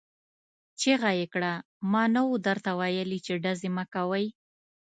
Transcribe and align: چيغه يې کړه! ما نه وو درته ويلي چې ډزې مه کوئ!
چيغه 0.79 1.11
يې 1.19 1.25
کړه! 1.33 1.53
ما 1.91 2.03
نه 2.13 2.21
وو 2.27 2.35
درته 2.47 2.71
ويلي 2.79 3.19
چې 3.25 3.33
ډزې 3.43 3.69
مه 3.77 3.85
کوئ! 3.93 4.25